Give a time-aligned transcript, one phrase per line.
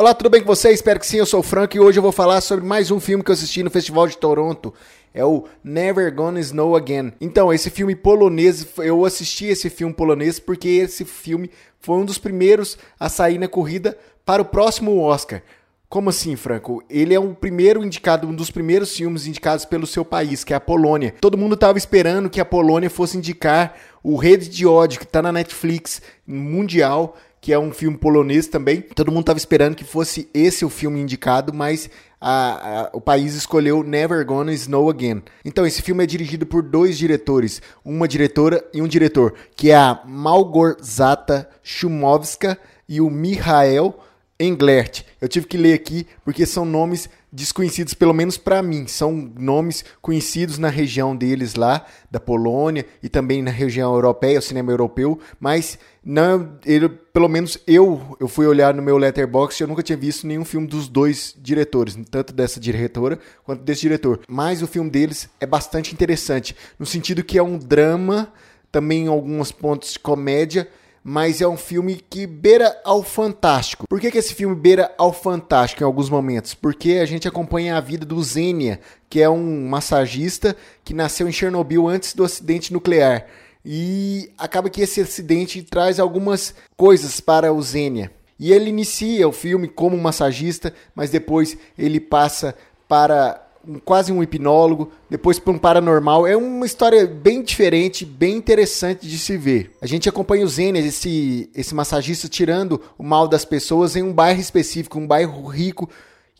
[0.00, 0.70] Olá, tudo bem com você?
[0.70, 2.98] Espero que sim, eu sou o Frank e hoje eu vou falar sobre mais um
[2.98, 4.72] filme que eu assisti no Festival de Toronto.
[5.12, 7.12] É o Never Gonna Snow Again.
[7.20, 11.50] Então, esse filme polonês, eu assisti esse filme polonês porque esse filme
[11.80, 13.94] foi um dos primeiros a sair na corrida
[14.24, 15.42] para o próximo Oscar.
[15.86, 16.82] Como assim, Franco?
[16.88, 20.56] Ele é o primeiro indicado, um dos primeiros filmes indicados pelo seu país, que é
[20.56, 21.14] a Polônia.
[21.20, 25.20] Todo mundo estava esperando que a Polônia fosse indicar o Rede de Ódio, que está
[25.20, 28.82] na Netflix mundial, que é um filme polonês também.
[28.82, 31.88] Todo mundo estava esperando que fosse esse o filme indicado, mas
[32.20, 35.22] a, a, o país escolheu Never Gonna Snow Again.
[35.44, 39.76] Então, esse filme é dirigido por dois diretores, uma diretora e um diretor, que é
[39.76, 42.58] a Malgorzata Shumowska
[42.88, 43.98] e o Michael
[44.38, 45.04] Englert.
[45.20, 48.86] Eu tive que ler aqui porque são nomes desconhecidos, pelo menos para mim.
[48.86, 54.42] São nomes conhecidos na região deles lá, da Polônia e também na região europeia, o
[54.42, 59.62] cinema europeu, mas não, ele, pelo menos eu, eu fui olhar no meu letterbox e
[59.62, 64.20] eu nunca tinha visto nenhum filme dos dois diretores, tanto dessa diretora quanto desse diretor.
[64.28, 68.32] Mas o filme deles é bastante interessante, no sentido que é um drama,
[68.72, 70.68] também em alguns pontos de comédia,
[71.02, 73.86] mas é um filme que beira ao fantástico.
[73.88, 76.54] Por que, que esse filme beira ao fantástico em alguns momentos?
[76.54, 81.32] Porque a gente acompanha a vida do Zenia, que é um massagista que nasceu em
[81.32, 83.26] Chernobyl antes do acidente nuclear.
[83.64, 88.10] E acaba que esse acidente traz algumas coisas para o Zenia.
[88.38, 92.54] E ele inicia o filme como massagista, mas depois ele passa
[92.88, 96.26] para um, quase um hipnólogo, depois para um paranormal.
[96.26, 99.72] É uma história bem diferente, bem interessante de se ver.
[99.80, 104.12] A gente acompanha o Zênia, esse, esse massagista, tirando o mal das pessoas em um
[104.12, 105.88] bairro específico, um bairro rico,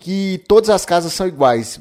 [0.01, 1.79] que todas as casas são iguais.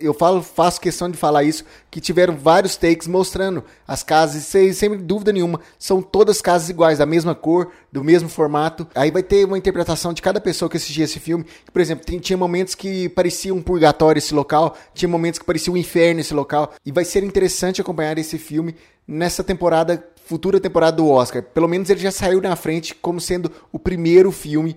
[0.00, 4.72] Eu falo, faço questão de falar isso, que tiveram vários takes mostrando as casas, sem,
[4.72, 8.88] sem dúvida nenhuma, são todas casas iguais, da mesma cor, do mesmo formato.
[8.94, 11.44] Aí vai ter uma interpretação de cada pessoa que assistia esse filme.
[11.70, 15.76] Por exemplo, tinha momentos que parecia um purgatório esse local, tinha momentos que parecia um
[15.76, 16.72] inferno esse local.
[16.86, 18.74] E vai ser interessante acompanhar esse filme
[19.06, 21.42] nessa temporada, futura temporada do Oscar.
[21.42, 24.74] Pelo menos ele já saiu na frente como sendo o primeiro filme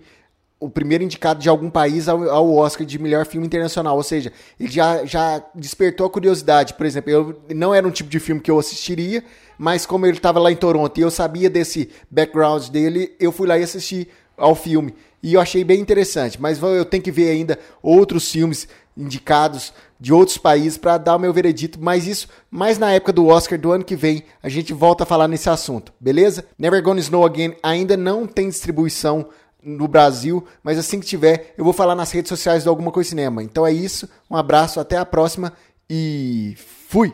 [0.64, 3.98] o primeiro indicado de algum país ao, ao, Oscar de melhor filme internacional.
[3.98, 6.74] Ou seja, ele já, já despertou a curiosidade.
[6.74, 9.24] Por exemplo, eu não era um tipo de filme que eu assistiria,
[9.58, 13.48] mas como ele estava lá em Toronto e eu sabia desse background dele, eu fui
[13.48, 14.08] lá e assisti
[14.38, 14.96] ao filme.
[15.22, 16.42] E eu achei bem interessante.
[16.42, 21.20] Mas eu tenho que ver ainda outros filmes indicados de outros países para dar o
[21.20, 24.74] meu veredito, mas isso mais na época do Oscar do ano que vem, a gente
[24.74, 26.46] volta a falar nesse assunto, beleza?
[26.60, 29.30] Never Gonna Snow Again ainda não tem distribuição
[29.64, 33.10] no Brasil, mas assim que tiver, eu vou falar nas redes sociais do Alguma Coisa
[33.10, 33.44] Cinema.
[33.44, 35.54] Então é isso, um abraço, até a próxima
[35.90, 36.56] e
[36.88, 37.14] fui!